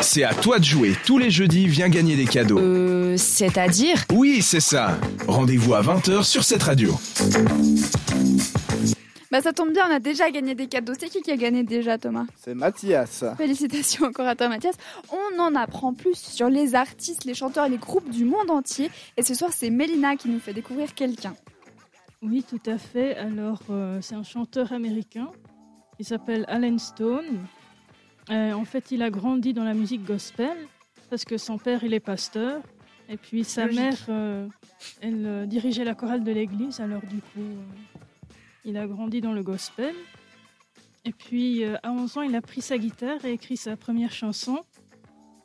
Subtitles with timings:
[0.00, 0.94] C'est à toi de jouer.
[1.04, 2.58] Tous les jeudis, viens gagner des cadeaux.
[2.58, 4.98] Euh, c'est-à-dire Oui, c'est ça.
[5.26, 6.94] Rendez-vous à 20h sur cette radio.
[9.30, 10.94] Bah ça tombe bien, on a déjà gagné des cadeaux.
[10.98, 12.24] C'est qui qui a gagné déjà, Thomas?
[12.36, 13.24] C'est Mathias.
[13.36, 14.74] Félicitations encore à toi, Mathias.
[15.10, 18.90] On en apprend plus sur les artistes, les chanteurs et les groupes du monde entier.
[19.16, 21.34] Et ce soir, c'est Mélina qui nous fait découvrir quelqu'un.
[22.22, 23.16] Oui, tout à fait.
[23.16, 25.28] Alors, euh, c'est un chanteur américain.
[25.98, 27.46] Il s'appelle Alan Stone.
[28.30, 30.56] Euh, en fait, il a grandi dans la musique gospel
[31.10, 32.60] parce que son père, il est pasteur.
[33.08, 33.80] Et puis sa Logique.
[33.80, 34.46] mère, euh,
[35.00, 36.80] elle euh, dirigeait la chorale de l'église.
[36.80, 38.34] Alors, du coup, euh,
[38.66, 39.94] il a grandi dans le gospel.
[41.06, 44.12] Et puis, euh, à 11 ans, il a pris sa guitare et écrit sa première
[44.12, 44.58] chanson.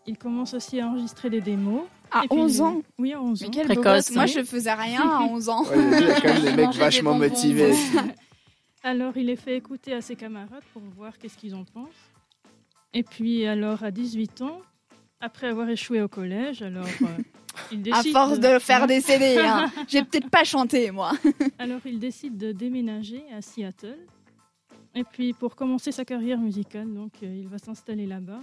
[0.06, 1.84] Il commence aussi à enregistrer des démos.
[2.12, 3.46] À Et puis, 11 il- ans Oui, à 11 ans.
[3.48, 4.16] Mais quel beau Précoce, gosse.
[4.16, 5.64] Moi, je faisais rien à 11 ans.
[5.64, 7.74] Ouais, il y a quand même des mecs des vachement motivés.
[8.86, 12.12] Alors, il les fait écouter à ses camarades pour voir qu'est-ce qu'ils en pensent.
[12.94, 14.60] Et puis, alors, à 18 ans,
[15.22, 17.06] après avoir échoué au collège, alors, euh,
[17.72, 18.12] il À décide...
[18.12, 19.72] force de faire des CD, hein.
[19.88, 21.14] j'ai peut-être pas chanté, moi.
[21.60, 24.06] Alors, il décide de déménager à Seattle.
[24.96, 28.42] Et puis, pour commencer sa carrière musicale, donc, euh, il va s'installer là-bas.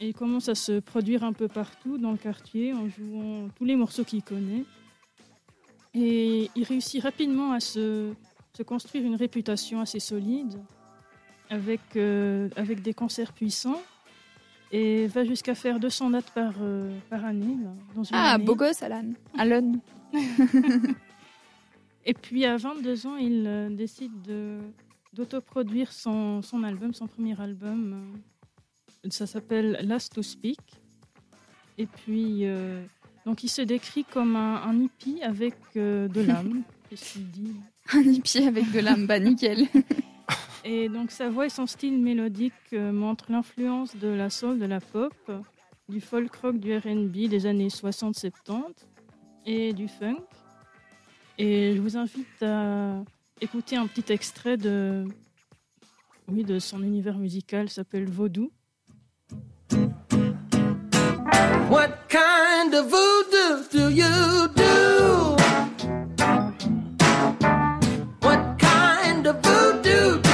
[0.00, 3.66] Et il commence à se produire un peu partout dans le quartier en jouant tous
[3.66, 4.64] les morceaux qu'il connaît.
[5.94, 8.14] Et il réussit rapidement à se,
[8.56, 10.58] se construire une réputation assez solide
[11.50, 13.80] avec, euh, avec des concerts puissants
[14.70, 17.56] et va jusqu'à faire 200 dates par, euh, par année.
[17.62, 18.44] là, dans une Ah, année.
[18.44, 19.04] beau gosse, Alan.
[19.38, 19.72] Alan.
[22.04, 24.58] Et puis à 22 ans, il euh, décide de
[25.14, 28.18] d'autoproduire son, son album, son premier album.
[29.10, 30.58] ça s'appelle Last to Speak.
[31.76, 32.44] Et puis,
[33.26, 37.54] donc il se décrit comme un, un hippie avec de l'âme, qu'est-ce qu'il dit.
[37.94, 39.66] Un hippie avec de l'âme, bah nickel.
[40.64, 44.64] Et donc sa voix et son style mélodique euh, montrent l'influence de la soul, de
[44.64, 45.12] la pop,
[45.88, 48.30] du folk rock, du R&B des années 60-70
[49.44, 50.22] et du funk.
[51.36, 53.02] Et je vous invite à
[53.40, 55.04] écouter un petit extrait de,
[56.28, 58.52] oui, de son univers musical, s'appelle Vaudou.
[61.72, 63.21] What kind of voodoo
[69.22, 70.31] kind of voodoo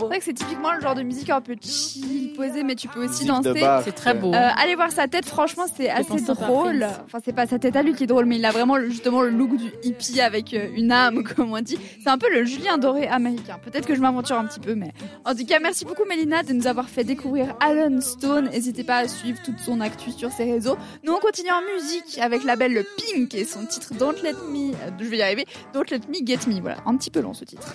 [0.00, 2.88] C'est vrai que c'est typiquement le genre de musique un peu chill, posée, mais tu
[2.88, 3.52] peux aussi danser.
[3.60, 4.32] bar, C'est très beau.
[4.32, 6.86] Euh, allez voir sa tête, franchement, c'est assez drôle.
[7.04, 9.22] Enfin, c'est pas sa tête à lui qui est drôle, mais il a vraiment justement
[9.22, 11.78] le look du hippie avec euh, une âme, comme on dit.
[12.02, 13.58] C'est un peu le Julien Doré américain.
[13.62, 14.92] Peut-être que je m'aventure un petit peu, mais
[15.24, 18.48] en tout cas, merci beaucoup Mélina de nous avoir fait découvrir Alan Stone.
[18.50, 20.76] N'hésitez pas à suivre toute son actu sur ses réseaux.
[21.04, 24.72] Nous, on continue en musique avec la belle Pink et son titre Don't Let Me,
[24.72, 26.60] euh, je vais y arriver, Don't Let Me Get Me.
[26.60, 27.74] Voilà, un petit peu long ce titre.